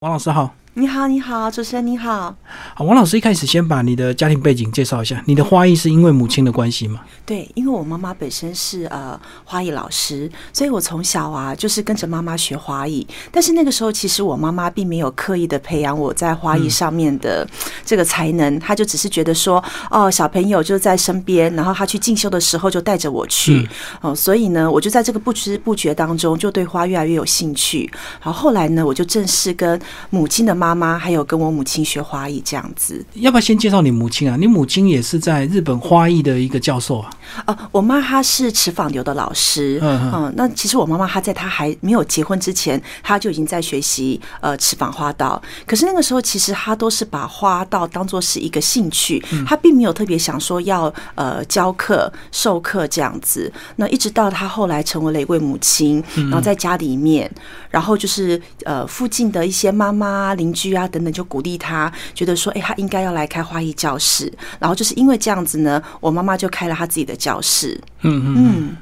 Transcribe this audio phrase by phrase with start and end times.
[0.00, 2.32] 王老师好，你好，你好，主持人你好。
[2.74, 5.20] 好，王老师一开始先把你的家庭背景介绍一下。
[5.26, 7.00] 你的花艺是因为母亲的关系吗？
[7.26, 13.04] 对，因为我妈妈本身是呃花艺老师，所以我从小啊就是跟着妈妈学花艺。
[13.32, 17.44] 但是那个时候，其实我妈妈并没有刻意的培养我在花艺上面的
[17.84, 23.68] 这个才能，她就只是觉得说，哦，小朋友就在身边，然后她去进修的时候就带着我去，
[24.00, 27.90] 哦，所以呢，我就在这个不知不觉当中就对花越来越有兴趣。
[28.22, 29.80] 然后后来呢，我就正式跟
[30.10, 33.02] 母亲的妈妈还有跟我母亲学花艺这样子。
[33.14, 34.36] 要不要先介绍你母亲啊？
[34.38, 37.08] 你母亲也是在日本花艺的一个教授啊。
[37.46, 45.40] 呃，我妈她是持坊流的老师，嗯嗯，那其实我妈妈她在她还没有结婚之前，她就已经在学习呃持坊花道。
[45.66, 53.50] 可是那个时候，其实她都是把花道当做是一个兴趣，她并没有特别想说要呃教课授课这样子。
[53.76, 57.30] 那一直到她后来成为了一位母亲，然后在家里面，
[57.70, 64.32] 然后就是呃附近的一些妈妈邻居啊等等就鼓励他，觉得说哎，他应该要来开花艺教室。
[64.58, 67.16] 然后就是因为这样子呢，我妈妈就开了她自己的。
[67.20, 68.76] 教室，嗯嗯，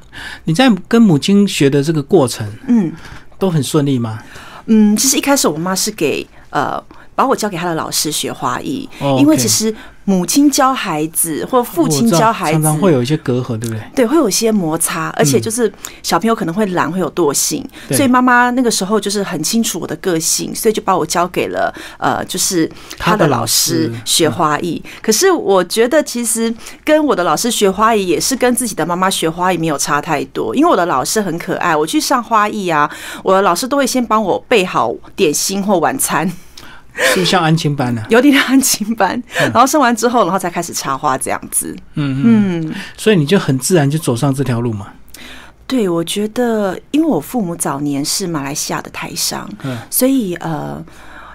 [0.44, 2.92] 你在跟母亲学的这个过程，嗯，
[3.36, 4.22] 都很顺利吗？
[4.66, 6.80] 嗯，其实一开始我妈是给呃
[7.16, 9.74] 把我交给她的老师学花艺，因为其实。
[10.08, 13.78] 母亲教孩子，或父亲教孩子，常常会有一些隔阂，对不对？
[13.94, 15.70] 对，会有一些摩擦，而且就是
[16.02, 24.82] 小朋友可能会懒，会有惰性，所以妈妈那个时候就是很清楚我的个性，所以就把我交给了呃，就是他的老师学花艺。
[25.02, 32.90] 可是我觉得其实跟我的老师学花艺，也是跟自己的妈妈学花艺没有差太多，因为我的老师很可爱，我去上花艺啊，
[33.22, 36.32] 我的老师都会先帮我备好点心或晚餐。
[36.98, 41.76] 是不是像安亲班呢，有点安亲班，然后生完之后，然后才开始插花这样子。
[41.94, 44.88] 嗯嗯，所以你就很自然就走上这条路嘛。
[45.66, 50.84] 对，我觉得，因为我父母早年是马来西亚的台商，嗯，所以呃。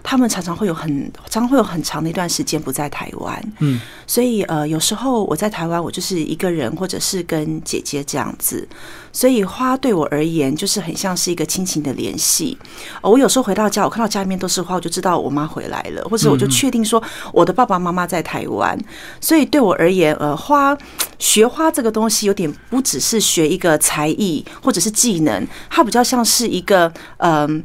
[0.06, 8.68] 他们常常会有很常常会有很长的一段时间不在台湾，嗯，所以呃，有时候我在台湾，我就是一个人，或者是跟姐姐这样子，
[9.14, 12.58] 所以花对我而言就是很像是一个亲情的联系。
[13.02, 17.02] 我有时候回到家，我看到家里面都是花，我就知道我妈回来了，或者我就确定说
[17.32, 18.78] 我的爸爸妈妈在台湾。
[19.22, 20.78] 所以对我而言，呃，花
[21.20, 27.64] 学花这个东西有点不只是学一个才艺或者是技能，它比较像是一个嗯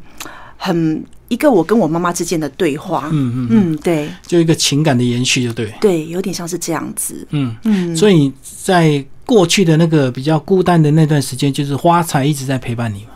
[0.56, 1.04] 很。
[1.28, 13.10] 一个我跟我妈妈之间的对话，嗯嗯嗯，对，就一个情感的延续，就对，对，有点像是这样子，嗯嗯，所以在过去的那个比较孤单的那段时间，就是花材一直在陪伴你嘛。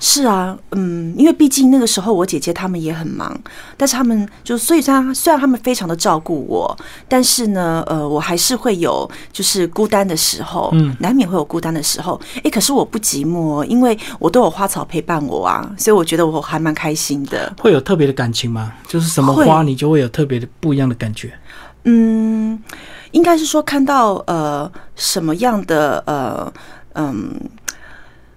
[0.00, 3.34] 是啊，嗯，因为毕竟那个时候我姐姐他们也很忙，
[3.76, 6.76] 但是他们就所以他虽然他们非常的照顾我，
[7.08, 12.20] 但是呢，呃，我还是会有就是孤单的时候，嗯，难免会有孤单的时候。
[12.42, 17.54] 哎，可是我不寂寞，因为我都有花草陪伴我啊，所以我觉得我还蛮开心的。
[17.58, 18.74] 会有特别的感情吗？
[18.88, 21.32] 就是什么花你就会有特别的不一样的感觉？
[21.84, 22.60] 嗯，
[23.16, 26.52] 应该是说看到呃什么样的呃
[26.94, 27.34] 嗯。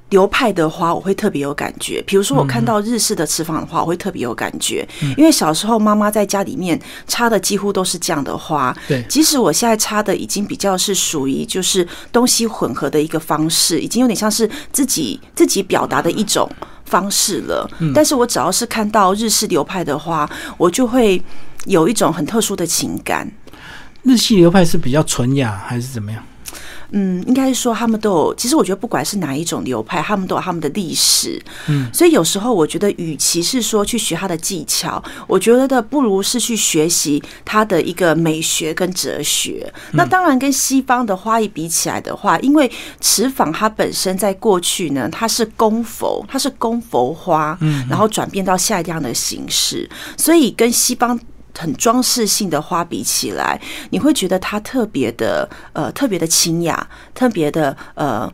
[0.09, 4.83] 流派的花我会特别有感觉，比如说我看到日式的瓷坊的花，我会特别有感觉，
[5.15, 8.75] 因为小时候妈妈在家里面插的几乎都是这样的花。
[8.87, 16.49] 对，即使我现在插的已经比较是属于就是东西混合的一个方式，已经有点像是自己自己表达的一种
[16.85, 17.69] 方式了。
[17.93, 21.23] 但是我只要是看到日式流派的花，我就会
[21.65, 23.31] 有一种很特殊的情感。
[24.03, 26.23] 日系流派是比较纯雅还是怎么样？
[26.91, 28.33] 嗯，应该是说他们都有。
[28.33, 31.39] 其实我觉得不管是哪一种流派，他们都有他们的历史。
[31.67, 39.71] 嗯，所以有时候我觉得，与其是说去学他的技巧，我觉得的不如是去学习他的一个美学跟哲学。
[39.91, 51.19] 那当然跟西方的花艺比起来的话，因为瓷坊它本身在过去呢，它是供佛，它是供佛花，嗯，然后转变到下一样的形式，所以跟西方。
[51.57, 58.31] 很装饰性的花比起来，你会觉得它特别的呃特别的清雅，特别的呃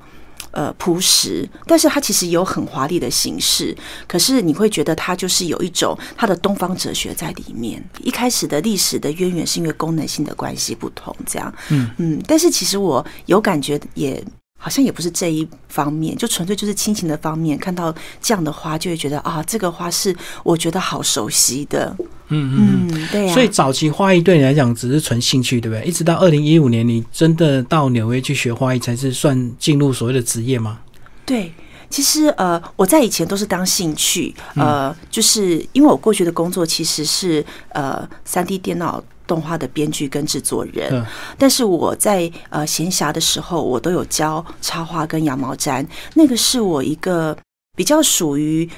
[0.52, 3.76] 呃朴实，但是它其实有很华丽的形式。
[4.08, 7.84] 可是你会觉得它就是有一种它的东方哲学在里面。
[8.02, 14.24] 一开始的历史的渊源是因为功能性的关系不同，这样嗯嗯，但是其实我有感觉也。
[14.58, 17.58] 好像也不是这一方面，就纯粹就是亲情的方面。
[17.58, 21.96] 看到这样的花，就会觉得啊，这个花是我觉得好熟悉的。
[22.30, 23.34] 嗯嗯，对呀。
[23.34, 25.86] 所以早期花艺对你来讲只是纯兴趣，对不对？
[25.86, 30.80] 一直到二零一五年，你真的到纽约去学花艺，才是算进入所谓的职业吗？
[31.26, 31.54] 对，
[31.90, 39.04] 其实呃，我在以前都是当兴趣，呃，就是因为我过去的工作其实是呃三 D 电脑。
[39.28, 41.06] 动画的编剧跟制作人，
[41.38, 45.86] 但是我在呃闲暇的时候，我都有教插画跟羊毛毡。
[46.14, 47.36] 那个是我一个
[47.76, 48.70] 比较属于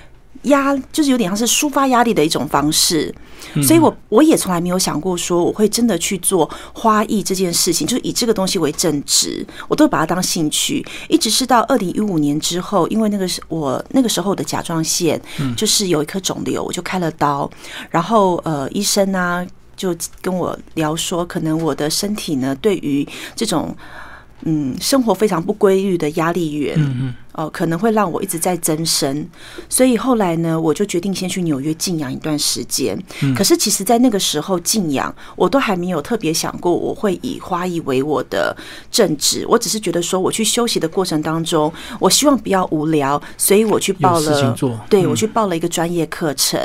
[0.44, 3.14] 压，就是有点像是抒发压力的一种方式。
[3.62, 10.84] 所以我我也从来没有想过说我会真的去做花艺这件事情，就是以这个东西为正职，我都把它当兴趣。
[11.08, 15.22] 一直是到二零一五年之后，因为那个是我那个时候的甲状腺，
[15.56, 17.50] 就是有一颗肿瘤，我就开了刀，
[17.92, 19.46] 然后呃医生呢
[19.78, 23.74] 就跟我聊说，可能我的身体呢对于这种。
[24.44, 29.28] 嗯，生活非常不规律的压力源，嗯嗯，哦，可能会让我一直在增生，
[29.68, 32.96] 所以后来呢，我就决定先去纽约静养一段时间。
[33.36, 38.56] 可是其实，在那个时候静养，我都还没有特别想过我会以花艺为我的
[38.92, 39.44] 正职。
[39.50, 44.56] 我只是觉得说，我去休息的过程当中，我希望不要无聊，所以我去报了，
[44.88, 46.62] 对我去报了一个专业课程。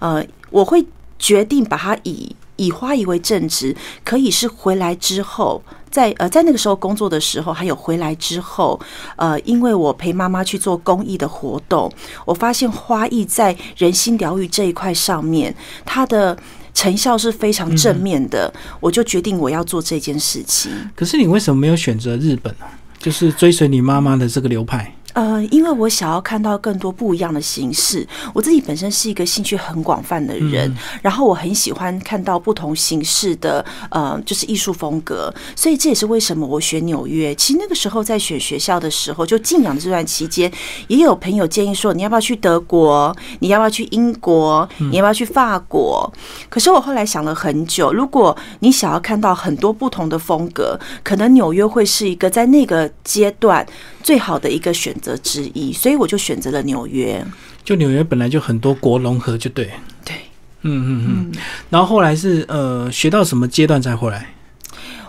[0.00, 0.84] 呃，我会
[1.20, 5.62] 决定把它以以花艺为正职，可以是回来之后。
[5.90, 8.80] 在呃，在那个时候工作的时候，还有回来之后，
[9.16, 11.92] 呃，因为我陪妈妈去做公益的活动，
[12.24, 15.54] 我发现花艺在人心疗愈这一块上面，
[15.84, 16.34] 它的
[16.72, 18.50] 成效是非常正面的，
[18.80, 20.72] 我就决定我要做这件事情。
[20.96, 22.64] 可是你为什么没有选择日本呢？
[22.98, 24.94] 就是追随你妈妈的这个流派？
[25.14, 28.06] 呃，因为我想要看到更多不一样的形式。
[28.32, 30.72] 我自己本身是一个兴趣很广泛的人，
[31.02, 35.32] 然后我很喜欢看到不同形式的呃，就是艺术风格。
[35.54, 37.34] 所以这也是为什么我选纽约。
[37.34, 40.50] 其实那个时候在选学校的时候，就静养的这段期间，
[40.88, 43.14] 也有朋友建议说，你要不要去德国？
[43.40, 44.68] 你要不要去英国？
[44.78, 46.10] 你要不要去法国？
[46.48, 53.66] 可是我后来想了很久，如果你想要看到很多不同的风格，可能纽约会是一个在那个阶段。
[54.02, 57.22] 最好的一个选择之一，所以我就选择了纽约。
[57.62, 59.70] 就纽约本来就很多国融合，就对。
[60.04, 60.14] 对，
[60.62, 61.32] 嗯嗯嗯。
[61.68, 64.28] 然后后来是呃，学到什么阶段再回来？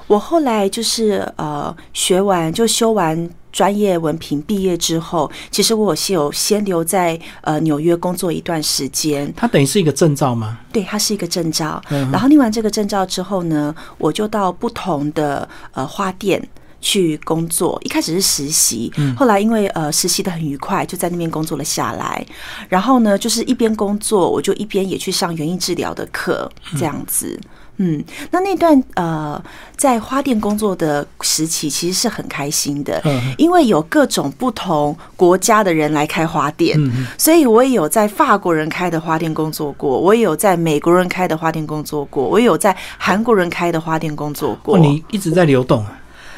[0.07, 9.33] 我后来就是呃，学完就修完专业文凭，毕业之后，其实我是有先留在呃纽约工作一段时间。
[9.35, 10.59] 它等于是一个证照吗？
[10.73, 11.81] 对，它是一个证照。
[12.11, 16.47] 然后念完这个证照之后呢，我就到不同的呃花店。
[16.83, 22.23] 去工作，一开始是实习，后来因为呃实习的很愉快，就在那边工作了下来。
[22.67, 27.39] 然后呢，就是一边工作，我就一边也去上园艺治疗的课，这样子。
[27.77, 29.41] 嗯，那那段呃
[29.75, 33.01] 在花店工作的时期，其实是很开心的，
[33.37, 36.77] 因为有各种不同国家的人来开花店，
[37.17, 44.77] 所以我也有在法国人开的花店工作过，我也有在美国人开的花店工作过，我也有在韩国人开的花店工作过。
[44.77, 45.83] 你一直在流动。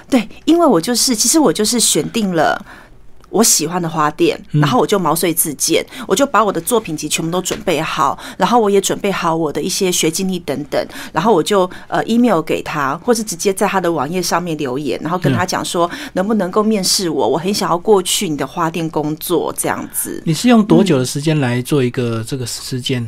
[0.09, 2.63] 对，因为我就是，其实我就是选定了
[3.29, 20.21] 我喜欢的花店，然后我就毛遂自荐，我就把我的作品集全部都准备好，然后我也准备好我的一些学经历等等，然后我就呃 email 给他，或是直接在他的网页上面留言，然后跟他讲说能不能够面试我，我很想要过去你的花店工作这样子。
[20.25, 23.05] 你是用多久的时间来做一个这个时间？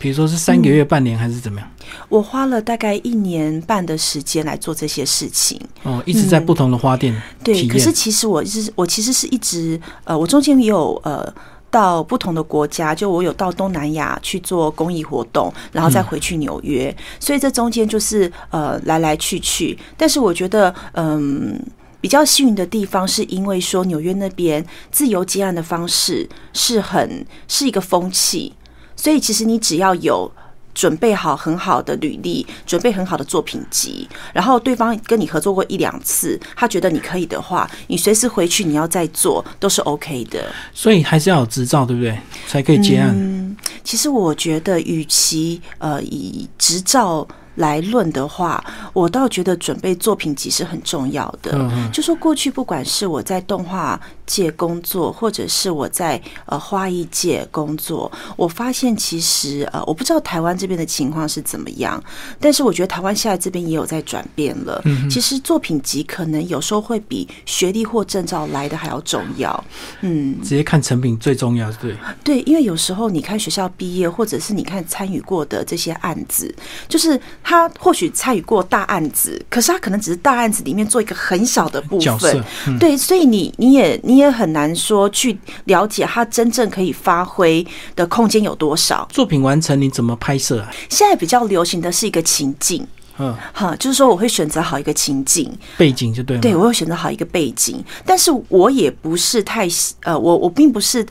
[0.00, 1.70] 比如说是三个月、半年还是怎么样？
[2.08, 5.60] 我花了大概一年半的时间来做这些事情。
[5.82, 7.14] 哦，一直在不同的花店
[7.44, 11.30] 对，可是其实我是我其实是一直呃，我中间也有呃
[11.70, 19.78] 到不同的国家，就我有到东南亚去做公益活动，然后再回去纽约，所以这中间就是呃来来去去。
[19.98, 21.60] 但是我觉得嗯
[22.00, 28.54] 比较幸运的地方，是因为说纽约那边自由接案的方式是很是一个风气。
[29.00, 30.30] 所以，其实你只要有
[30.74, 40.44] 准备好很好的履历，准备很好的作品集，然后对方跟你合作过一两次，他觉得你可以的话，你随时回去你要再做都是 OK 的。
[40.74, 42.18] 所以还是要有执照，对不对？
[42.46, 43.10] 才可以接案。
[43.14, 47.26] 嗯，其实我觉得，与其呃以执照。
[47.56, 48.64] 来论的话，
[48.94, 51.68] 我倒觉得准备作品集是很重要的。
[51.92, 54.00] 就说过去不管是我在动画
[54.30, 62.00] 界工作，或者是我在呃花艺界工作，我发现其实呃我不知道台湾这边的情况是怎么样，
[62.38, 64.80] 但是我觉得台湾现在这边也有在转变了。
[64.84, 69.64] 嗯其实作品集可能有时候会比学历或证照来的还要重要。
[70.02, 76.54] 嗯，直接看成品最重要，对对，因为有时候你看学校毕业，或者是你看参与过的这些案子，
[76.88, 77.20] 就是。
[77.42, 82.44] 他或许参与过大案子，可是他可能只是大案子里面做一个很小的部分，
[82.78, 89.06] 对，所以你你也你也很难说去了解他真正可以发挥的空间有多少。
[89.10, 90.70] 作品完成你怎么拍摄啊？
[90.88, 92.86] 现在比较流行的是一个情境，
[93.18, 99.68] 嗯，好，就是说我会选择好一个情境背景就对了，对我会选择好一个背景，但是我也不是太
[100.02, 101.04] 呃，我我并不是。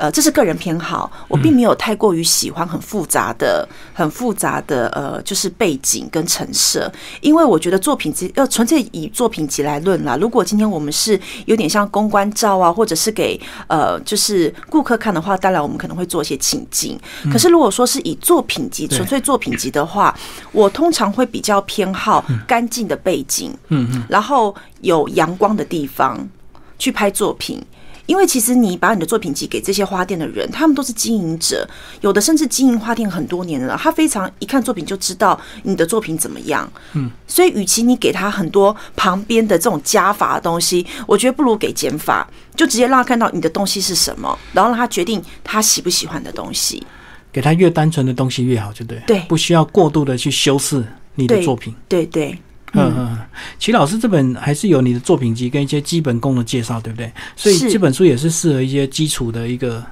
[0.00, 6.90] 呃，这是个人偏好，我并没有太过于喜欢很复杂的、很复杂的呃，就是背景跟陈设，
[7.20, 10.16] 因为我觉得作品集要纯粹以作品集来论啦。
[10.16, 16.98] 如果今天我们是有点像公关照啊，或者是给呃就是顾客看的话，当然我们可能会做一些情境。
[17.30, 20.18] 可是如果说是以作品集纯粹作品集的话，
[20.50, 26.26] 我通常会比较偏好干净的背景，嗯嗯，然后有阳光的地方
[26.78, 27.62] 去拍作品。
[28.10, 31.64] 因为其实你把你的作品集给这些花店的人，他们都是经营者，
[32.00, 36.68] 有的甚至经营花店很多年了，他非常一看作品就知道你的作品怎么样。
[36.94, 46.84] 嗯，所以与其你给他很多旁边的这种加法的东西，我觉得不如给减法，就直接让他看到你的东西是什么，然后让他决定他喜不喜欢的东西。
[47.30, 49.00] 给他越单纯的东西越好，就对。
[49.06, 51.72] 对，不需要过度的去修饰你的作品。
[51.88, 52.36] 对对。
[52.72, 53.18] 嗯嗯，
[53.58, 57.10] 齐老师这本还是有你的作品集跟一些基本功的介绍，对不对？
[57.36, 59.84] 所以这本书也是适合一些基础的一个。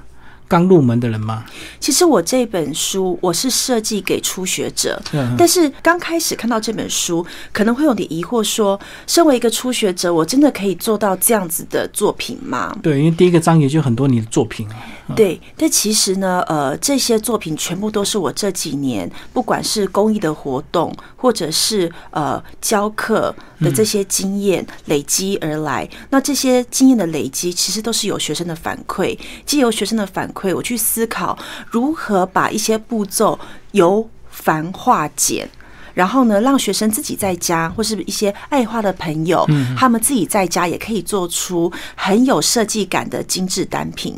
[0.49, 1.45] 刚入门的人吗？
[1.79, 4.99] 其实我这本书我是设计给初学者，
[5.37, 12.75] 但是刚开始看到这本书，可能会有点疑惑，说身为一个初学者，我真的可以做到这样子的作品吗？
[12.81, 14.67] 对，因为第一个章节就很多你的作品
[15.15, 25.87] 对，但其实呢，呃，这些作品全部都是我这几年不管是公益的活动，或者是呃教课的这些经验累积而来。
[26.09, 29.15] 那这些经验的累积，其实都是有学生的反馈，
[29.45, 30.27] 既有学生的反。
[30.39, 31.37] 会，我去思考
[31.69, 33.37] 如何把一些步骤
[33.71, 35.47] 由繁化简，
[35.93, 39.45] 然后呢，让学生自己在家，或是一些爱画的朋友，
[39.77, 44.17] 他们自己在家也可以做出很有设计感的精致单品。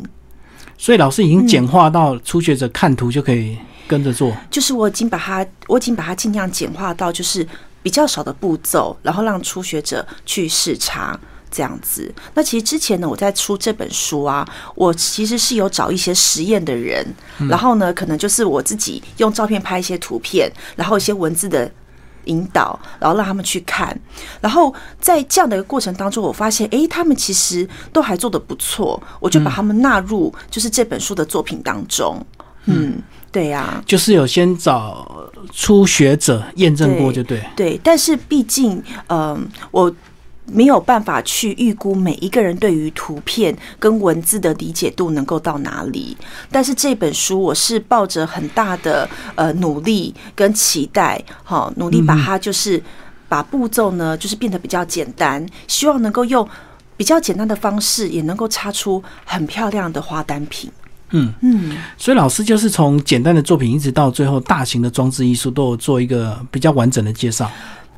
[0.78, 7.46] 所以老师已经简化到初学者看图就可以跟着做，就是我已经把它，我已经把它尽量简化到就是
[7.82, 11.18] 比较少的步骤，然后让初学者去视察。
[11.52, 17.06] 这样子，那其实之前呢，我在出这本书啊，我其实是有找一些实验的人，
[17.48, 21.70] 然后呢，可能就是我自己用照片拍一些图片，然后一些文字的
[22.24, 23.96] 引导，然后让他们去看，
[24.40, 32.24] 然后在这样的一个过程当中，我发现，哎，他们其实都还做的不错，我就把他们纳入就是这本书的作品当中。
[32.64, 39.94] 嗯，对呀，就是有先找初学者验证过，就对，对，但是毕竟，嗯，我。
[40.46, 46.16] 没有办法去预估每一个人对于图片跟文字的理解度能够到哪里，
[46.50, 52.82] 但是这本书我是抱着很大的呃努力跟期待，好，努力把它就是
[53.28, 56.46] 把步骤呢就是变得比较简单，希望能够用
[56.96, 60.70] 比较简单的方式也能够擦出很漂亮的花单品。
[61.14, 67.50] 嗯嗯，所以老师就是从简单的作品一直到最后大型的装置艺术都有做一个比较完整的介绍。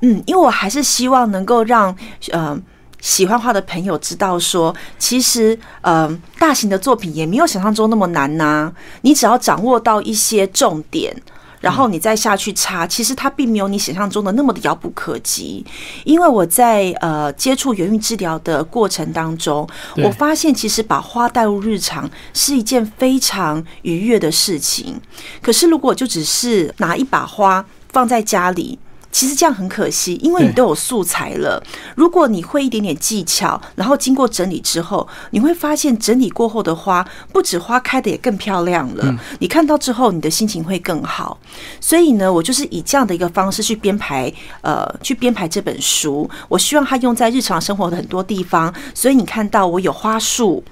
[0.04, 1.96] 嗯，因为我还是希望能够让
[2.30, 2.54] 呃
[3.00, 6.06] 喜欢画的朋友知道，说其实呃
[6.38, 8.70] 大型的作品也没有想象中那么难呐。
[9.00, 11.16] 你只要掌握到一些重点，
[11.62, 15.64] 然后你再下去插，其实它并没有你想象中的那么的遥不可及。
[16.04, 25.00] 因为我在呃接触原孕治疗的过程当中，我发现其实把花带入日常是一件非常愉悦的事情。
[25.40, 28.78] 可是如果就只是拿一把花放在家里，
[29.14, 31.62] 其实这样很可惜，因为你都有素材了。
[31.94, 39.16] 如果你会一点点技巧，然后经过整理之后，你会发现整理过后的花，不止花开的也更漂亮了。
[39.38, 41.38] 你看到之后，你的心情会更好。
[41.80, 46.28] 所以呢，我就是以这样的一个方式去编排，呃，去编排这本书。
[46.48, 48.74] 我希望它用在日常生活的很多地方。
[48.92, 50.64] 所以你看到我有花束。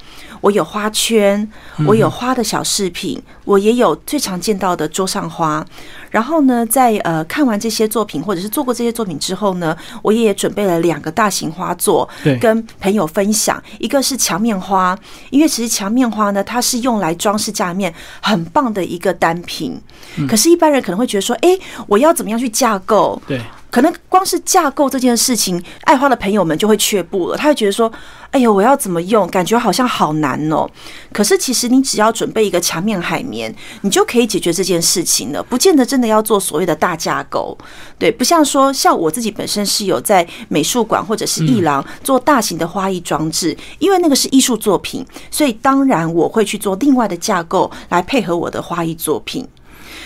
[0.43, 1.51] 我有花圈，
[1.87, 5.65] 我有花的小饰品，我也有最常见到的桌上花。
[6.11, 12.07] 然后呢，在呃看完这些作品或者是做过这些作品之后呢，我也准备了两个大型花座，
[12.39, 13.63] 跟朋友分享。
[13.79, 14.99] 一个是墙面花，
[15.31, 19.81] 因为其实墙面花呢，它是用来装饰家面很棒的一个单品。
[20.29, 21.57] 可是，一般人可能会觉得说，哎，
[21.87, 23.23] 我要怎么样去架构？
[23.27, 23.41] 对。
[23.73, 27.39] 可能光是架构这件事情，爱花的朋友们就会却步了。
[27.39, 27.91] 他会觉得说
[28.31, 29.27] ：“哎呦，我要怎么用？
[29.29, 30.69] 感觉好像好难哦。”
[31.11, 35.43] 可是其实你只要准备一个墙面海绵，你就可以解决这件事情了。
[35.43, 37.57] 不见得真的要做所谓的大架构，
[37.99, 49.49] 对，不像说像我自己本身是有在美术馆或者是艺廊做大型的花艺装置，因为那个是艺术作品，所以当然我会去做另外的架构来配合我的花艺作品。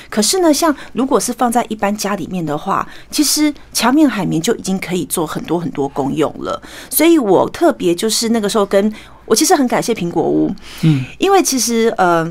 [0.09, 6.61] 可是呢，像如果是放在一般家里面的话，其实墙面海绵就已经可以做很多很多功用了。
[6.89, 8.93] 所以我特别就是那个时候跟
[9.25, 12.25] 我其实很感谢苹果屋，嗯，因为其实呃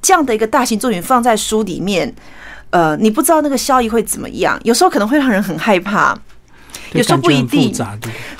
[0.00, 2.14] 这样的一个大型作品放在书里面，
[2.70, 6.16] 呃，你不知道那个效益会怎么样，有时候可能会让人很害怕。
[6.92, 7.72] 有时候不一定。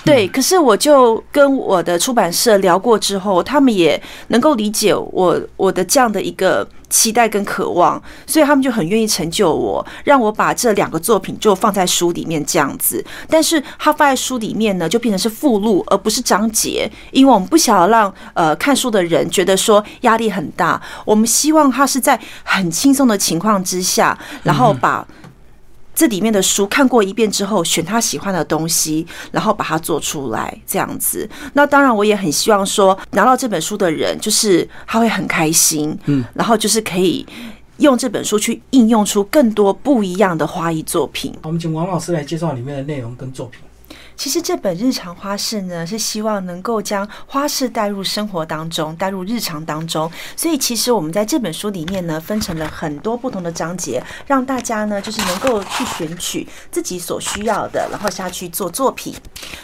[0.04, 13.04] 对，可是我就跟我的出版社聊过之后，他们也能够理解我我的这样的一个期待跟渴望，所以他们就很愿意成就我，让我把这两个作品就放在书里面这样子。
[13.28, 20.80] 但是它放在书里面呢，就变成是附录，而不是章节，因为我们不想要让呃看书的人觉得说压力很大。
[21.04, 25.06] 我们希望他是在很轻松的情况之下，然后把。
[26.00, 31.28] 这里面的书看过一遍之后，选他喜欢的东西，然后把它做出来，这样子。
[31.52, 37.26] 那当然，我也很希望说，拿到这本书的人，就是他会很开心，嗯，然后就是可以
[37.76, 41.34] 用这本书去应用出更多不一样的花艺作品。
[41.42, 43.60] 我们请王老师来介绍里面的内容跟作品。
[44.20, 50.12] 其实这本日常花式呢，是希望能够将花式带入生活当中，带入日常当中。
[50.36, 59.14] 所以其实我们在这本书里面呢，分成了很多不同的章节，让大家呢就是能够去选取自己所需要的，然后下去做作品。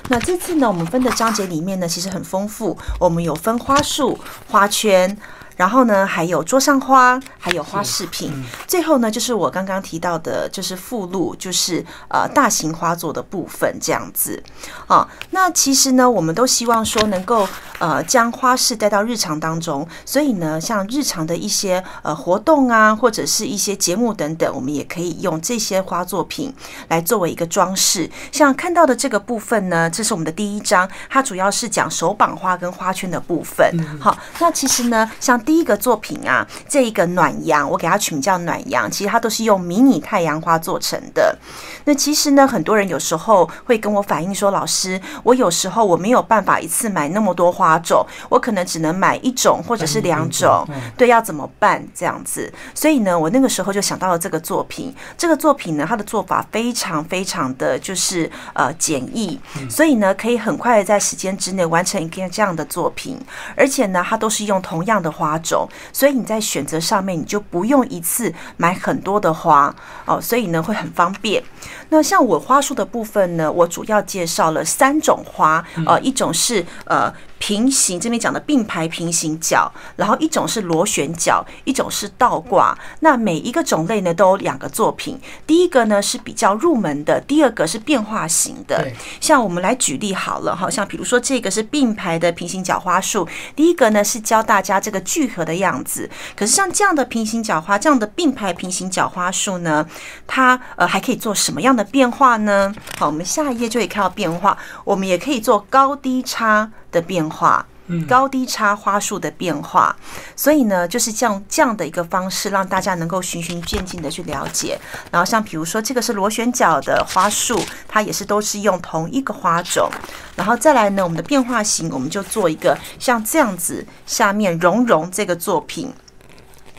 [0.08, 2.74] 那这次呢，我们分的章节里面呢，其实很丰富。
[2.98, 5.14] 我们有分花束、花圈。
[5.56, 8.32] 然后呢，还有桌上花，还有花饰品。
[8.66, 14.42] 最后呢，就是我刚刚提到的，就是附录，就是呃大型花作的部分这样子
[14.86, 15.08] 啊。
[15.30, 17.48] 那其实呢，我们都希望说能够
[17.78, 26.54] 呃将花饰带到日常当中，所以呢，像日常的一些呃活动啊，或者是一些节目等等，我们也可以用这些花作品
[26.88, 28.10] 来作为一个装饰。
[28.30, 33.66] 像看到的这个部分呢，这是我们的第一章，它主要是讲手绑花跟花圈的部分。
[34.00, 38.90] 好，那其实呢，像第一个作品啊，这一个暖阳，我给它取名叫暖阳。
[38.90, 41.38] 其实它都是用迷你太阳花做成的。
[41.84, 51.86] 那其实呢，很多人有时候会跟我反映说，老师，我有时候我没有办法一次买那么多花种，我可能只能买一种或者是两种，对，要怎么办？
[51.94, 52.52] 这样子。
[52.74, 54.92] 所以呢，我那个时候就想到了这个作品。
[55.16, 59.38] 这个作品呢，它的做法非常非常的就是呃简易，
[59.70, 63.16] 所以呢，可以很快的在时间之内完成一个这样的作品，
[63.56, 65.35] 而且呢，它都是用同样的花。
[65.38, 69.74] 种，所以你在选择上面，你就不用一次买很多的花
[70.04, 71.42] 哦，所以呢会很方便。
[71.88, 77.12] 那像我花束的部分呢，我主要介绍了三种花，呃，一种是呃。
[77.38, 82.76] 平行这边讲的并排平行角，然后一种是螺旋角，一种是倒挂。
[83.00, 85.20] 那每一个种类呢都有两个作品。
[85.46, 88.90] 第一个呢是比较入门的，第二个是变化型的。
[89.20, 96.08] 像我们来举例好了，好像比如说这个是并排的平行角花束，第一个呢是教大家这个聚合的样子。
[96.34, 99.86] 可是像这样的平行角花，这样的并排平行角花束呢，
[100.26, 102.74] 它呃还可以做什么样的变化呢？
[102.98, 104.56] 好，我们下一页就可以看到变化。
[104.84, 106.70] 我们也可以做高低差。
[106.96, 107.66] 的变化，
[108.08, 109.94] 高低差花束的变化，
[110.34, 114.78] 所以呢，就是这样这样的一个方式，让大家能够循序渐进的去了解。
[115.10, 119.90] 然后像比如说这个是螺旋角的花束，它也是都是用同一个花种。
[120.34, 125.92] 然后再来呢，我们的变化型，我们就做一个像这样子，下面绒绒这个作品。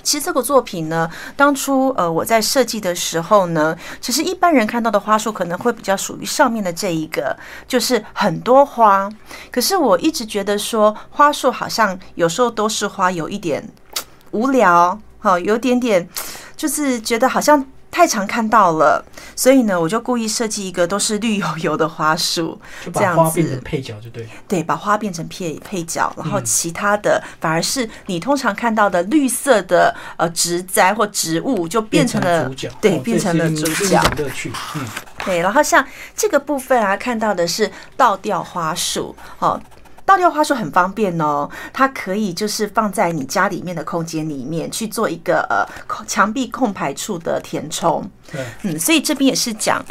[0.08, 7.36] 其实这个作品呢，当初呃我在设计的时候呢，其实一般人看到的花束可能会比较属于上面的这一个，
[7.68, 9.10] 就是很多花。
[9.52, 13.70] 可是我一直觉得说，花束好像有时候都是花，有一点
[14.32, 16.08] 无聊，好，有点点，
[16.56, 17.68] 就是觉得好像。
[17.98, 19.04] 太常看到了，
[19.36, 22.62] 所以呢，我就故意设计一个都是绿油油的花束，
[22.94, 24.30] 这样子变成配角就对。
[24.48, 34.00] 对，把花变成配配角，然后其他的反而是你通常看到的绿色的呃植栽或植物就变成了主角，对，变成了主角。
[34.16, 34.86] 乐趣，嗯，
[35.26, 35.40] 对。
[35.40, 35.84] 然后像
[36.16, 39.60] 这个部分啊，看到的是倒吊花束，哦。
[40.08, 45.68] 倒吊花束很方便哦，它可以就是放在你家里面的空间里面去做一个呃
[46.08, 48.10] 墙壁空排处的填充。
[48.32, 49.84] 对，嗯，所以这边也是讲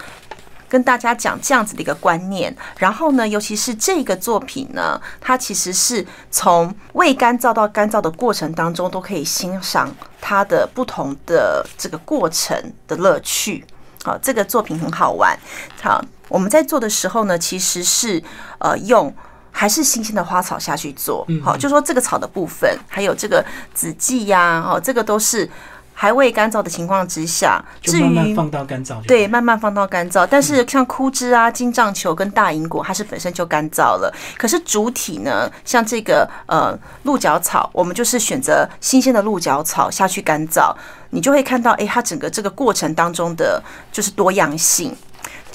[0.71, 2.57] 跟大家讲这样子的一个观念。
[2.79, 12.57] 然后呢，尤其是这个作品呢，它其实是从未干燥到干燥的过程当中，都可以欣赏它的不同的这个过程
[12.89, 13.63] 的乐趣。
[14.03, 15.39] 好，这个作品很好玩。
[15.83, 18.23] 好，我们在做的时候呢，其实是
[18.61, 19.15] 呃用。
[19.59, 23.43] 还是新鲜的花草下去做好，就说这个草的部分，还有这个
[23.73, 25.49] 紫荠呀，哦，这个都是
[25.95, 30.29] 还未干燥的情况之下，至于放到干燥，对，慢慢放到干燥。
[30.31, 34.15] 但是像枯枝啊、金杖球跟大银果，它是本身就干燥了。
[34.37, 40.71] 可是主体呢，像这个呃鹿角草，我们就是选择新鲜的鹿角草下去干燥，
[41.09, 44.95] 你就会看到，哎，它整个这个过程当中的就是多样性。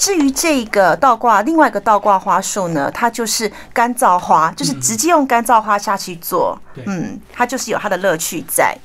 [0.02, 8.76] 至于这个倒挂，另外一个倒挂花束呢，它就是干燥花，就是直接用干燥花下去做，嗯，它就是有它的乐趣在。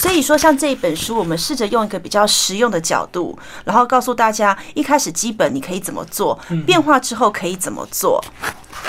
[0.00, 8.20] 所以说，像这一本书，我们试着用一个比较实用的角度，然后告诉大家，一开始基本你可以怎么做，变化之后可以怎么做。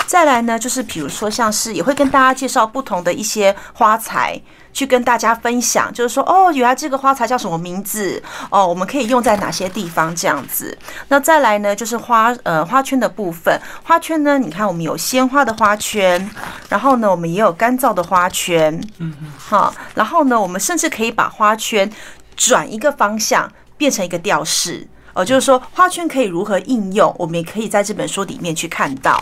[0.08, 4.40] 再来呢，就是比如说，像是也会跟大家介绍不同的一些花材。
[4.72, 8.22] 去跟大家分享，就是说，哦，原来这个花材叫什么名字？
[8.50, 10.14] 哦，我们可以用在哪些地方？
[10.14, 10.76] 这样子。
[11.08, 13.60] 那再来呢，就是花呃花圈的部分。
[13.82, 16.30] 花圈呢，你看我们有鲜花的花圈，
[16.68, 18.72] 然后呢，我们也有干燥的花圈。
[18.98, 19.32] 嗯嗯。
[19.36, 21.90] 好，然后呢，我们甚至可以把花圈
[22.36, 24.86] 转一个方向，变成一个吊饰。
[25.14, 29.20] 哦，就是说花圈可以如何应用，我们也可以在这本书里面去看到。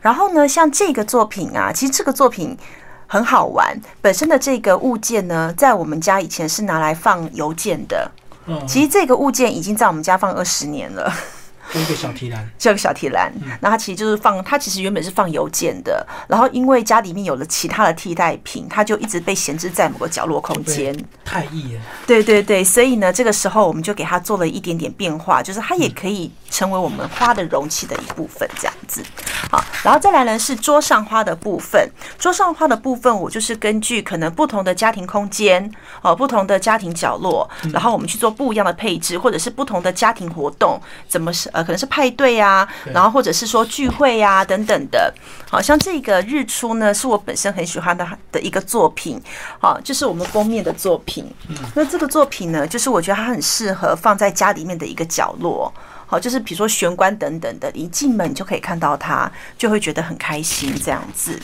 [0.00, 2.56] 然后呢，像这个作品啊，其实这个作品。
[3.12, 8.08] 很好玩，本身的这个物件呢，在我们家以前是拿来放邮件的。
[8.46, 11.12] 嗯，其实这个物件已经在我们家放二十年了。
[11.74, 20.96] 一个小提篮， 这个小提篮，那它其实就是放，它其实原本是放邮件的，然后因为家里面有了其他的替代品，它就一直被闲置在某个角落空间。
[21.24, 21.80] 太易了。
[22.06, 29.02] 对对对，所以呢，这个时候我们就给它做了一点点变化，就是它也可以成为我们花的容器的一部分，这样子。
[29.50, 41.64] 好，然后再来呢是桌上花的部分，桌上花的部分，我就是根据可能不同的家庭空间，哦，不同的家庭角落，然后我们去做不一样的配置，或者是不同的家庭活动，怎么是呃。
[41.70, 45.14] 可能是派对啊，然后或者是说聚会呀等等的，
[45.48, 49.22] 好像这个日出呢，是我本身很喜欢的的一个作品，
[49.60, 51.32] 好，就是我们封面的作品。
[51.76, 55.72] 那这个作品呢，就是我觉得它很适合放在家里面的一个角落，
[56.10, 61.38] 好，就是比如说玄关等等的，一进门就可以看到它，就会觉得很开心这样子。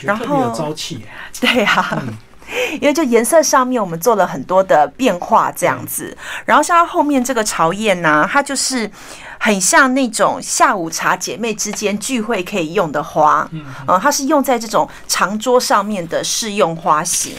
[0.00, 1.04] 然后有朝气，
[1.38, 2.02] 对呀。
[2.74, 6.14] 因为就颜色上面，我们做了很多的变化，这样子。
[6.44, 8.88] 然后像它后面这个朝宴呢，它就是
[9.38, 13.64] 很像那种下午茶姐妹之间聚会可以用的花，嗯，
[14.00, 17.34] 它是用在这种长桌上面的试用花型。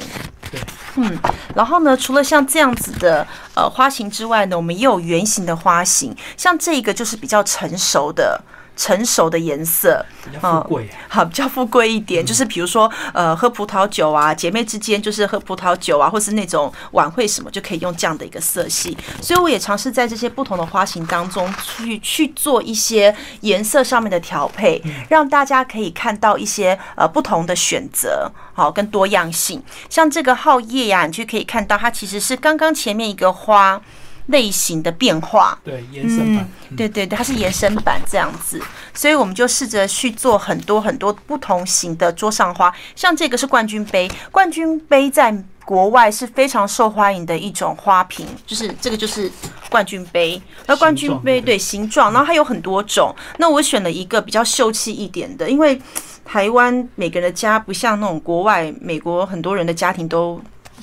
[0.96, 1.18] 嗯。
[1.56, 8.42] 然后呢，除了像这样子的呃花型之外呢，我们也有圆形的花型，像这个就是比较成熟的。
[8.76, 12.26] 成熟的颜色，比较富贵，好，比较富贵一点。
[12.26, 18.98] 就是比如说，呃，喝葡萄酒啊，姐妹之间就是喝葡萄酒啊，或是那种晚会什么，就可以用这样的一个色系。
[19.22, 29.64] 所以我也尝试在这些不同的花型当中去去做一些颜色上面的调配，让大家可以看到一些呃不同的选择，好，跟多样性。
[29.90, 33.82] 像这个浩叶呀，你就可以看到它其实是刚刚前面一个花。
[34.28, 38.60] 类型的变化，对延伸版，对对对，它是延伸版这样子，
[38.94, 49.32] 所以我们就试着去做很多很多不同型的桌上花，像这个是冠军杯，冠军杯在国外是非常受欢迎的一种花瓶，就是这个就是
[49.70, 55.80] 冠军杯，那冠军杯对形状，然后它有很多种，那我选了一个比较秀气一点的，因为
[56.24, 60.42] 台湾每个人的家不像那种国外美国很多人的家庭都。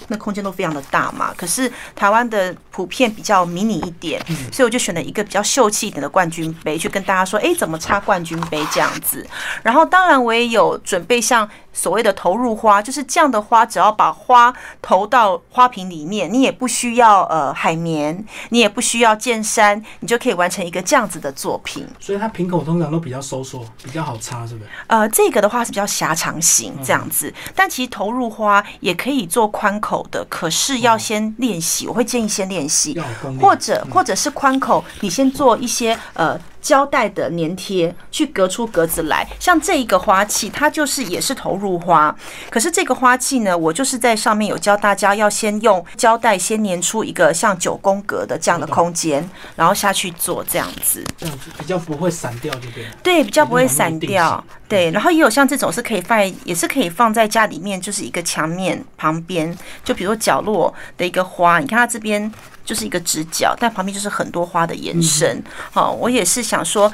[0.09, 4.21] 那空间都非常的大嘛，可是台湾的普遍比较迷你一点，
[4.53, 9.27] 所以我就选了一个比较秀气一点的冠军杯，去跟大家说，哎，怎么插冠军杯这样子。
[9.63, 11.49] 然后当然我也有准备像。
[11.75, 21.89] 所谓的投入花，就是这样的花，只要把花投到花瓶里面，你也不需要呃海绵，你也不需要剑山，你就可以完成一个这样子的作品。
[21.99, 24.69] 所以它瓶口通常都比较收缩，比较好插，是不是？
[24.87, 32.97] 呃，这个的话是比较狭长型这样子，但其实投入花也可以做宽口的，可是要先练习，我会建议先练习，
[33.41, 36.39] 或者或者是宽口，你先做一些呃。
[36.63, 42.17] 胶带的粘贴去隔出格子来，像这一个花器，它就是也是投入花。
[42.49, 52.87] 可是这个花器呢，我就是在上面有教大家要先用胶带先粘出一个像九宫格的这样的空间，然后下去做这样子，这样子比较不会散掉，对不对？
[53.03, 54.43] 对，比较不会散掉。
[54.69, 62.33] 对，然后也有像这种是可以放，也是可以放在家里面，就是一个墙面旁边，就比如说角落的一个花，你看它这边。
[62.65, 65.43] 就是一个直角，但旁边就是很多花的延伸。
[65.71, 66.93] 好，我也是想说。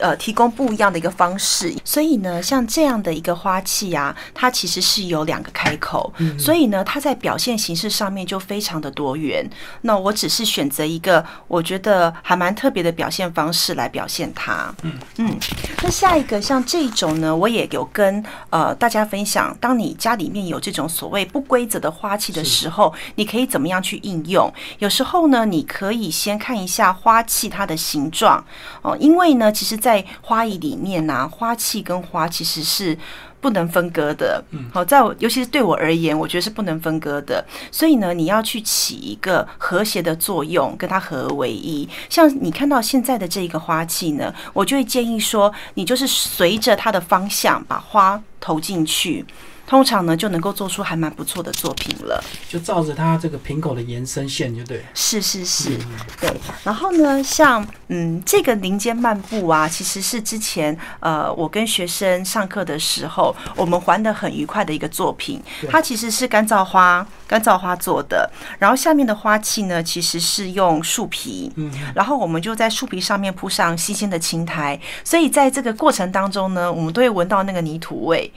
[0.00, 9.48] 呃，提供不一样的一个方式，所以呢，像这样的一个花器啊，它其实是有两个开口，所以呢，它在表现形式上面就非常的多元。
[9.82, 14.74] 那我只是选择一个我觉得还蛮特别的表现方式来表现它。
[14.82, 15.36] 嗯嗯。
[15.82, 24.52] 那下一个像这种呢，我也有跟呃大家分享，当你家里面有这种所谓不规则的花器的时候，你可以怎么样去应用？
[24.78, 28.42] 有时候呢，你可以先看一下花器它的形状
[28.82, 32.96] 哦，因为呢，其实在在花艺里面呢，花器跟花其实是
[33.40, 34.40] 不能分割的。
[34.52, 37.44] 嗯，好，在我尤其是对我而言，我觉得是不能分割的。
[37.72, 41.88] 所以呢，你要去起一个和谐的作用，跟它合而为一。
[42.08, 49.26] 像你看到现在的这一个花器呢，我就会建议说，你就是随着它的方向把花投进去。
[49.70, 52.20] 通常呢就能够做出还蛮不错的作品了。
[52.48, 54.84] 就照着它这个瓶口的延伸线就对。
[54.94, 55.78] 是是是，
[56.20, 56.28] 对。
[56.64, 65.40] 然后呢，像嗯这个林间漫步啊，其实是之前呃我跟学生上课的时候，我们玩的很愉快的一个作品。
[65.68, 68.28] 它其实是干燥花干燥花做的，
[68.58, 78.32] 然后下面的花器呢其实是用树皮，嗯，然后我们就在树皮上面铺上新鲜的青苔，所以在这个过程当中呢，我们都会闻到那个泥土味。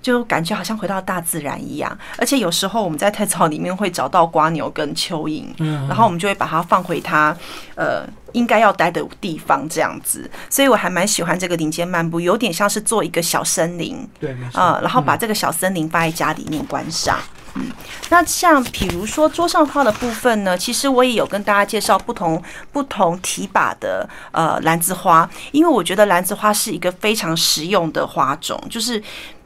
[0.00, 7.36] 就感觉好像回到大自然一样，而且有时候我们在太草里面会找到瓜牛跟蚯蚓，嗯，然后我们就会把它放回它
[7.74, 10.30] 呃应该要待的地方，这样子。
[10.48, 17.18] 所以我还蛮喜欢这个林间漫步，有点像是做一个小森林，对，啊，然后把这个小森林放在家里面观赏。
[17.54, 17.66] 嗯，
[18.10, 29.02] 那像比如说桌上花的部分呢，其实我也有跟大家介绍不同不同提把的呃篮子花，因为我觉得篮子花是一个非常实用的花种，就是。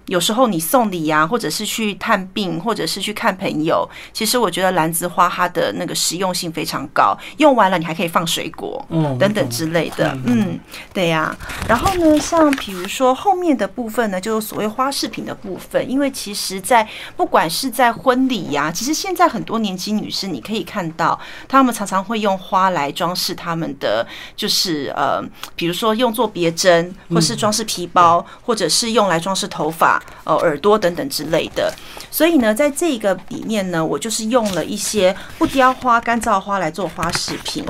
[0.06, 10.58] 有时候你送礼呀，或者是去探病，或者是去看朋友，其实我觉得兰子花它的那个实用性非常高，用完了你还可以放水果，嗯，等等之类的，嗯，
[10.92, 11.34] 对呀。
[11.68, 16.86] 然后呢，像比如说后面的部分呢，就是所谓花饰品的部分，因为其实，在
[17.16, 25.22] 不管是在婚礼呀，其实现在很多年轻女士，你可以看到，她们常常会用花来装饰她们的，就是呃，
[25.54, 30.01] 比如说用作别针，或是装饰皮包，或者是用来装饰头发。
[30.24, 31.72] 哦，耳朵等等之类的，
[32.08, 37.64] 所以呢，在这个里面呢，我就是用了一些不雕花、干燥花来做花饰品。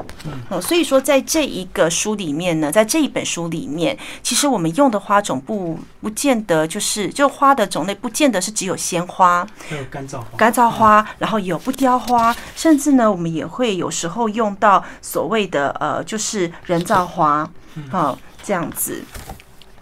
[0.51, 17.49] 嗯，所以说在这一个书里面呢，在这一本书里面，其实我们用的花种不不见得就是就花的种类，不见得是只有鲜花，还有干燥花，干燥花，然后有不雕花，甚至呢，我们也会有时候用到所谓的呃，就是人造花，
[17.91, 19.03] 好这样子。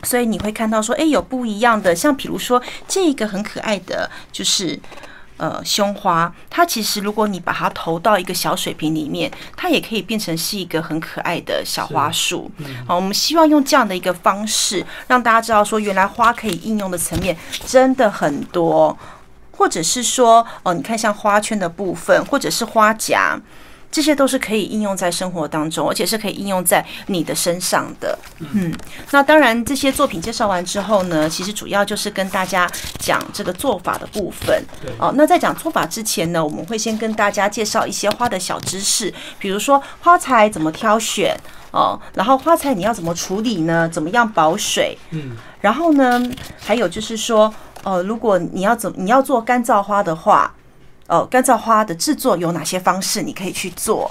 [0.02, 4.78] 所以你会看到说，哎，有不一样的，像比如说这个很可爱的，就是
[5.36, 12.50] 呃胸花，它其实如果你把它投到一个小水瓶里面，它也可以变成是一个很可爱的小花束。
[12.86, 17.36] 好，我们希望用这样的一个方式，让大家知道说，原来花可以应用的层面
[17.66, 18.96] 真的很多，
[19.52, 23.38] 或者是说，哦，你看像花圈的部分，或者是花夹。
[23.90, 28.16] 这些都是可以应用在生活当中，而且是可以应用在你的身上的。
[28.38, 28.72] 嗯，
[29.11, 34.64] 那当然，这些作品介绍完之后呢，其实主要就是跟大家讲这个做法的部分。
[34.98, 41.37] 哦，那在讲做法之前呢，我们会先跟大家介绍一些花的小知识，比如说花材怎么挑选
[41.72, 43.88] 哦，然后花材你要怎么处理呢？
[43.88, 44.96] 怎么样保水？
[45.11, 46.22] 嗯，然后呢，
[46.61, 50.55] 还有就是说，呃，如果你要怎你要做干燥花的话。
[51.11, 54.09] 哦，干燥花的制作有哪些方式你可以去做？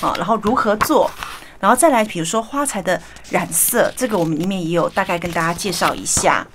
[0.00, 1.10] 啊，然后如何做？
[1.58, 6.46] 然后再来，比如说花材的染色，这个我们里面也有大概跟大家介绍一下。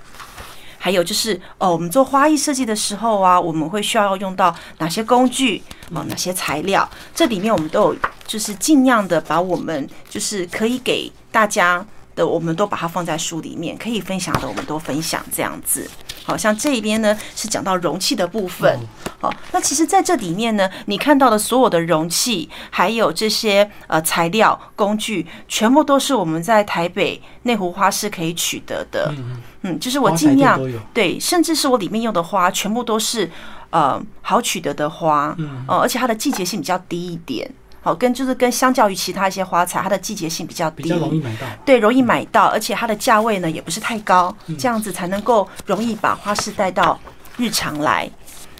[0.78, 5.62] 还有就是，哦，我们做花艺设计的时候啊，我们会需要用到哪些工具？
[5.92, 6.88] 哦，哪些材料？
[7.14, 11.84] 这里面我们都有，就是尽量的把我们就是可以给大家
[12.16, 15.88] 的，我们都把它放在书里面，可以分享的我们都分享，这样子。
[16.24, 18.76] 好像这一边呢是讲到容器的部分，
[19.20, 29.14] 好，那其实在这里面呢，你看到的所有的容器，还有这些呃材料工具，全部都是我们在台北内湖花市可以取得的。
[29.16, 30.58] 嗯嗯，就是我尽量
[30.92, 33.30] 对，甚至是我里面用的花，全部都是
[33.70, 37.48] 呃好取得的花，嗯，而且它的季节性比较低一点。
[37.86, 41.46] 好，跟就是跟相较于其他一些花材，它的季节性比较低，比较容易买到。
[41.64, 46.98] 对，容易买到，而且它的价位呢也不是太高，这样子才能够容易把花式带到
[47.36, 48.10] 日常来。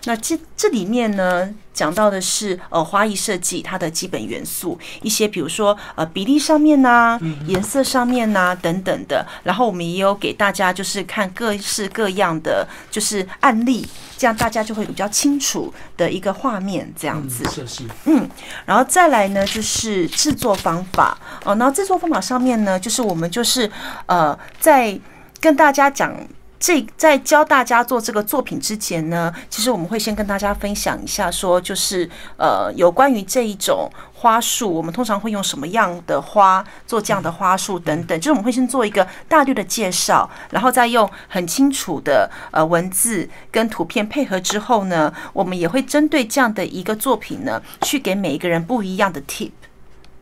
[0.05, 1.53] 那这这里面呢？
[1.75, 9.27] 讲到的是呃花艺设计它的基本元素，一些比如说呃比例上面呐，颜色上面呐等等的。
[9.43, 13.87] 然后我们也有给大家就是看各式各样的就是案例，
[14.17, 17.45] 这样大家就会比较清楚的一个画面这样子。
[17.51, 17.87] 设计。
[18.05, 18.29] 嗯，
[18.65, 23.71] 然后再来呢就是制作方法哦，然后制作方法上面呢就是我们就是
[24.07, 24.99] 呃在
[25.41, 26.15] 跟大家讲。
[26.59, 33.91] 这在教大家做这个作品之前呢，其实我们会先跟大家分享一下，说就是呃有关于这一种
[34.27, 49.53] 花束，我们通常会用什么样的花做这样的花束等等，就是我们会先做一个大略的介绍，然后再用很清楚的呃文字跟图片配合之后呢，我们也会针对这样的一个作品呢，去给每一个人不一样的 tip。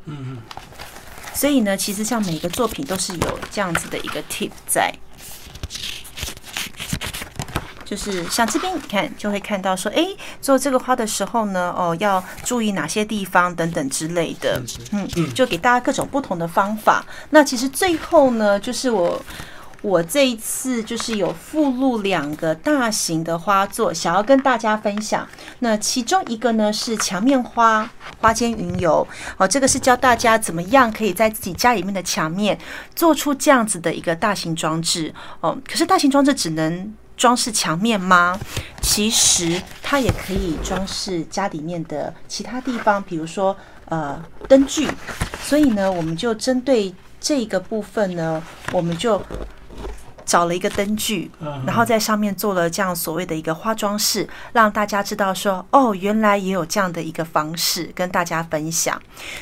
[0.04, 0.38] 嗯嗯。
[1.32, 4.92] 所以呢，其实像每个作品都是有这样子的一个 tip 在。
[7.94, 10.04] 就是像这边，你看就会看到说，哎，
[10.40, 17.06] 做这个花的时候呢，哦，要注意哪些地方等等之类的，嗯嗯，就给大家各种不同的方法。
[17.30, 19.24] 那其实最后呢，就是我
[19.80, 25.24] 我这一次就是有附录两个大型的花作，想要跟大家分享。
[25.60, 32.58] 那其中一个呢是墙面花花间云游，哦，这个是教大家怎么样可以在自己家里面的墙面
[32.96, 35.14] 做出这样子的一个大型装置。
[35.38, 38.38] 哦，可是大型装置只能装饰墙面吗？
[38.80, 44.88] 其实它也可以装饰家里面的其他地方，比如说呃灯具。
[45.42, 49.20] 所以呢，我们就针对这个部分呢，我们就。
[50.26, 51.30] 找了一个灯具，
[51.66, 59.00] 然后在上面做了这样所谓的一个花装饰，让大家知道说，哦，原来也有这样的一个方式跟大家分享。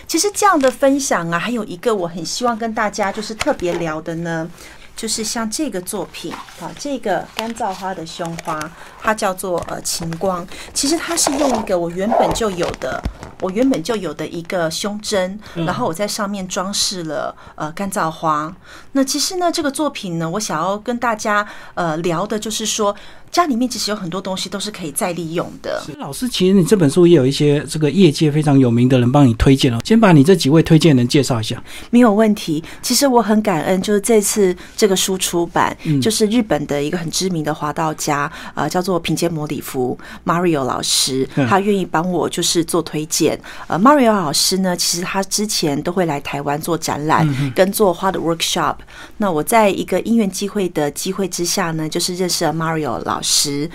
[0.08, 4.46] 其实这样的分享啊，还有一个我很希望跟大家就是特别聊的呢，
[4.94, 8.58] 就是像这个作品啊，这个干燥花的胸花，
[9.00, 10.46] 它叫做呃晴光。
[10.72, 13.02] 其实它是用一个我原本就有的。
[13.40, 18.54] 我原本就有的一个胸针，然后我在上面装饰了呃干燥花。
[18.92, 22.94] 那其实呢，这个作品呢，我想要跟大家呃聊的就是说。
[23.32, 25.82] 家里面其实有很多东西都是可以再利用的。
[25.96, 29.80] 老师，其实你这本书也有一些这个业界非常有名的人帮你推荐了。
[29.86, 31.60] 先把你这几位推荐人介绍一下。
[31.88, 32.62] 没有问题。
[32.82, 43.40] 其实我很感恩，就是这次这个书出版，就是日本的一个很知名的滑道家，呃，叫做品鉴摩里夫 Mario 老师，他愿意帮我就是做推荐。
[43.66, 48.76] 呃，Mario 老师呢，其实他之前都会来台湾做展览跟做花的 workshop。
[49.16, 53.21] 那我在一个因缘机会的机会之下呢，就是认识了 Mario 老。
[53.22, 53.70] 时，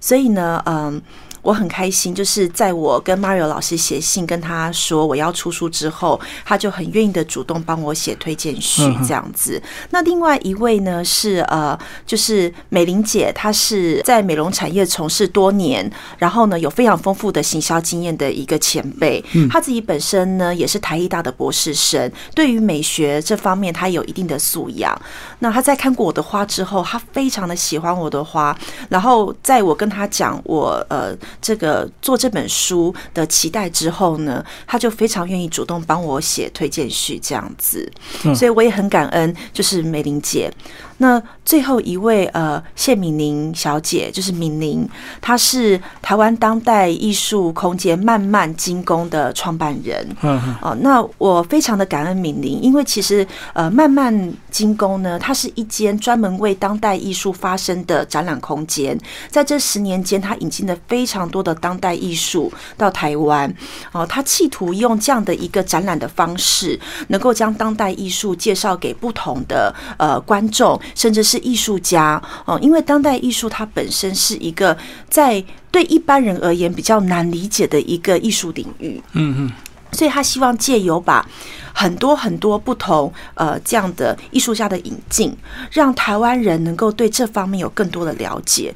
[0.00, 1.02] 所以呢，嗯。
[1.42, 9.60] 我很开心，就是在我跟 Mario 老师写信跟他说我要出书之后，他就很愿意的主动帮我写推荐序这样子。
[9.90, 19.24] 那另外一位呢是呃，就是美玲姐，她是在美容产业从事多年，然后呢有非常丰富的行销经验的一个前辈。
[19.50, 25.00] 她自己本身呢也是台艺大的博士生，对于美学这方面她有一定的素养。
[25.38, 28.54] 那她在看过我的花之后，她非常的喜欢我的花，
[28.90, 31.16] 然后在我跟她讲我呃。
[31.40, 37.90] 这个做这本书的期待之后呢，他就非常愿意主动帮我写推荐序这样子，
[38.34, 40.52] 所以我也很感恩，就是美玲姐。
[41.02, 44.86] 那最后一位呃，谢敏玲小姐就是敏玲，
[45.20, 50.06] 她是台湾当代艺术空间慢慢精工的创办人。
[50.20, 54.12] 嗯哦，那我非常的感恩敏玲，因为其实呃，慢慢
[54.50, 58.98] 精工呢，它是一间专门为当代艺术发声的展览空间。
[59.30, 63.50] 在这十年间，它引进了非常多的当代艺术到台湾。
[63.92, 70.78] 哦，它企图用这样的一个展览的方式，能够将当代艺术介绍给不同的呃观众。
[70.94, 74.76] 甚至是艺术家哦，因为当代艺术它本身是一个
[75.08, 79.52] 在对一般人而言比较难理解的一个艺术领域，嗯嗯，
[79.92, 81.24] 所以他希望借由把
[81.72, 85.36] 很多很多不同呃这样的艺术家的引进，
[85.70, 88.74] 让台湾人能够对这方面有更多的了解。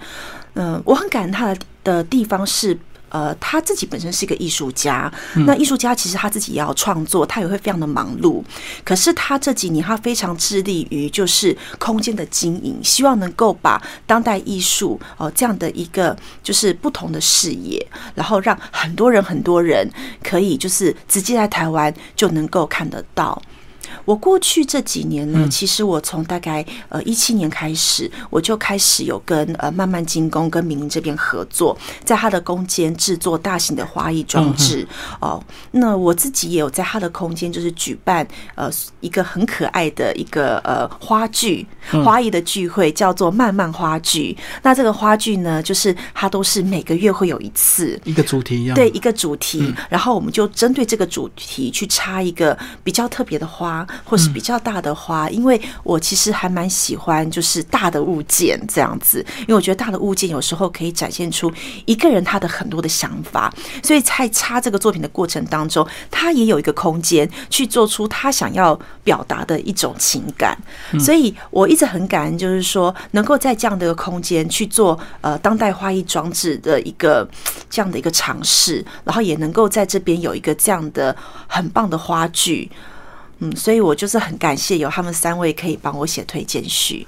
[0.55, 2.79] 嗯，我很感恩他的的地方是。
[3.14, 5.09] 呃，他自己本身是一个艺术家，
[5.46, 8.42] 那艺术家其实他自己也要创作，他也会非常的忙碌。
[8.83, 19.88] 可是他这几年他非常致力于就是空间的经营，希望能够把当代艺术哦这样的一个就是不同的视野，然后让很多人很多人
[20.20, 23.40] 可以就是直接在台湾就能够看得到。
[24.04, 34.87] 我过去这几年呢，其实我从大概呃一七年开始，我就开始有跟呃慢慢精工跟明明这边合作，在他的空间制作大型的花艺装置
[35.20, 35.42] 哦。
[35.72, 41.66] 那我自己也有在他的空间，就是举办呃一个很可爱的一个呃花剧
[42.04, 44.37] 花艺的聚会，叫做慢慢花剧。
[44.62, 53.84] 那这个花剧呢，就是它都是每个月会有一次一个主题一样，对一个主题，然后我们就针对这个主题去插一个比较特别的花。
[54.05, 61.53] 或是比较大的花，因为我其实还蛮喜欢就是大的物件这样子，因为我觉得大的物件有时候可以展现出
[61.85, 70.57] 一个人他的很多的想法，所以在插这个作品的过程当中，他也有一个空间去做出他想要表达的一种情感，
[70.99, 77.29] 所以我一直很感恩，就是说能够在这样的一个空间去做呃当代花艺装置的一个
[77.70, 81.14] 这样的一个尝试，然后也能够在这边有一个这样的
[81.47, 82.70] 很棒的花具。
[83.38, 87.07] 嗯，所以我就是很感谢有他们三位可以帮我写推荐序。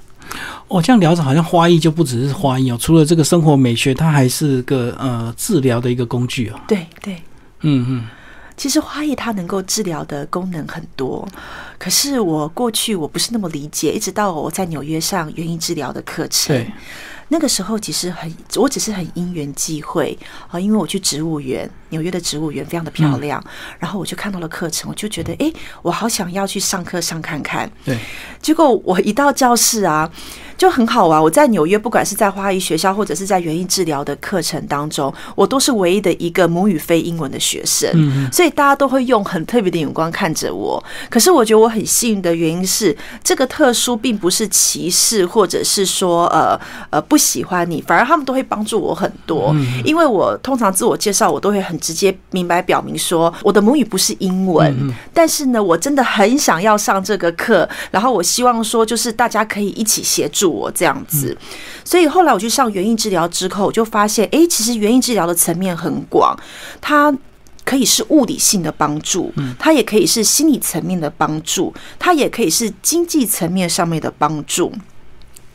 [0.67, 6.59] 哦，这样聊着好像花艺就不只是花艺哦，除了这个生活美学，它还是个呃治疗的一个工具哦。
[6.67, 7.15] 对对，
[7.61, 8.07] 嗯嗯，
[8.57, 11.25] 其实花艺它能够治疗的功能很多，
[11.77, 16.65] 可是我过去我不是那么理解，一直到我在纽约上园艺治疗的课程。
[17.29, 20.17] 那个时候其实很，我只是很因缘际会
[20.49, 23.43] 啊，因为我去植物园，纽约的植物园非常的漂亮，
[23.79, 25.51] 然后我就看到了课程，我就觉得，哎，
[25.81, 27.69] 我好想要去上课上看看。
[27.83, 27.97] 对，
[28.41, 30.09] 结果我一到教室啊。
[30.57, 31.21] 就很好玩。
[31.21, 40.83] 我在纽约，不管是在花艺学校或者是在园艺治疗的课程当中，我都是唯一的一个母语非英文的学生，所以大家都会用很特别的眼光看着我。
[41.09, 49.55] 可是我觉得我很幸运的原因是，这个特殊并不是歧视，或者是说呃呃不喜欢你，反而他们都会帮助我很多。
[49.85, 54.75] 因为我通常自我介绍，我都会很直接明白表明说，我的母语不是英文，
[55.13, 60.46] 但是呢，我真的很想要上这个课，然后我希望说，就是大家可以一起协助。
[60.47, 61.37] 我这样子，
[61.83, 66.35] 所以后来我去上园艺治疗之后，我就发现，哎，其实园艺治疗的层面很广，
[66.81, 67.13] 它
[67.63, 74.71] 可以是物理性的帮助，它也可以是心理层面的帮助，它也可以是经济层面上面的帮助，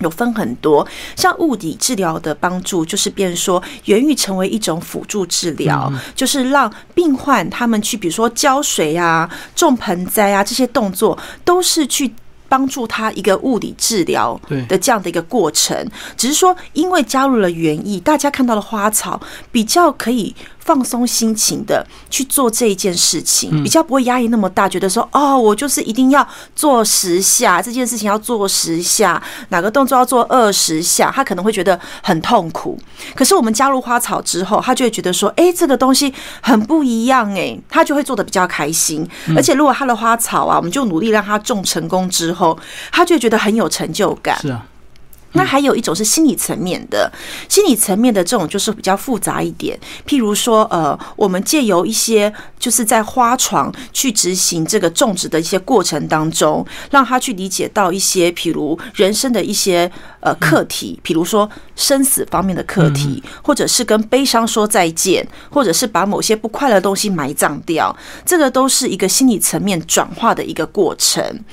[0.01, 0.87] 有分很多。
[1.17, 12.13] 像物理治疗的帮助，就是变说园艺成为一种辅助治疗，就是让病患他们去，比如说浇水啊、种盆栽啊这些动作，都是去。
[12.53, 14.39] 帮助他一个物理治疗
[14.69, 15.75] 的这样的一个过程，
[16.19, 19.19] 只是说因为加入了园艺，大家看到了花草，
[19.51, 20.35] 比较可以。
[20.65, 32.79] 放松心情的去做这一件事情，比较不会压力那么大，觉得说哦，我就是一定要做十下，这件事情要做十下，哪个动作要做二十下，他可能会觉得很痛苦。
[33.15, 39.07] 可是我们加入花草之后，他就会觉得说，哎，这个东西很不一样，哎，他就会做的比较开心。
[39.37, 42.57] 而且如果他的花草啊，我们就努力让他种成功之后，
[42.93, 44.39] 他就会觉得很有成就感。
[44.41, 44.65] 是啊。
[45.33, 47.11] 那还有一种是心理层面的，
[47.49, 49.79] 心理层面的这种就是比较复杂一点。
[50.07, 67.95] 譬如说，呃，我们借由一些就是在花床去执行这个种植的一些过程当中，让他去理解到一些譬如人生的一些呃课题，譬如说生死方面的课题，或者是跟悲伤说再见，或者是把某些不快乐的东西埋葬掉，
[68.27, 71.45] 这个都是一个心理层面转化的一个过程。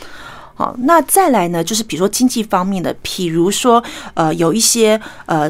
[0.60, 1.64] 好，那再来呢？
[1.64, 3.82] 就是比如说经济方面的，譬如说，
[4.14, 5.50] 呃，有一些呃。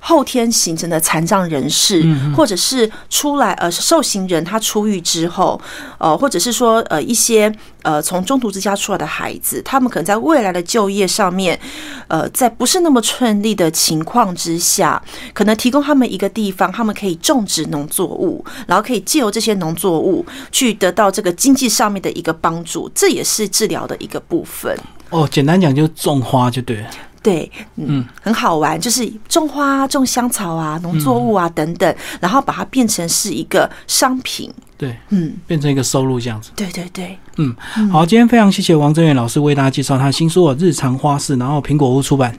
[0.00, 2.04] 后天形成的残障人士，
[2.36, 5.60] 或者是出来呃受刑人，他出狱之后，
[5.98, 11.58] 呃，或者是说呃一些呃从中途之家出来的孩子，他们可能在未来的就业上面，
[12.06, 15.02] 呃，在不是那么顺利的情况之下，
[15.34, 24.78] 可能提供他们一个地方，他们可以种植农作物，然后可以借由这些农作物去得到这个经济上面的一个帮助，这也是治疗的一个部分。
[25.10, 26.86] 哦，简单讲就种花就对了。
[27.22, 36.50] 对，嗯，很好玩，就是种花、种香草啊、农作物啊等等，然后把它变成是一个商品，对，嗯，变成一个收入这样子。
[36.54, 37.56] 对对对，嗯，
[37.90, 42.38] 好，今天非常谢谢王正远老师为大家介绍他新书《日常花式》，然后苹果屋出版。